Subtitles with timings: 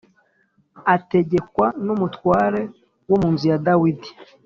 [0.95, 2.61] ategekwa n’umutware
[3.09, 4.09] wo mu nzu ya Dawudi.